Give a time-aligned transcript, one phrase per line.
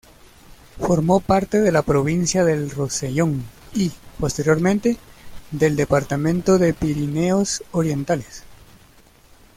[0.79, 3.43] Formó parte de la provincia del Rosellón
[3.75, 4.97] y, posteriormente,
[5.51, 8.41] del departamento de Pirineos Orientales.